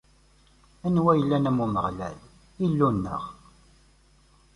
[0.85, 2.17] Anwa i yellan am Umeɣlal,
[2.65, 3.23] Illu-nneɣ?